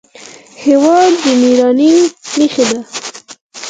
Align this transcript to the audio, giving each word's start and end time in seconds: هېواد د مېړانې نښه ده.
هېواد 0.63 1.11
د 1.21 1.23
مېړانې 1.41 1.93
نښه 2.37 2.63
ده. 2.69 2.79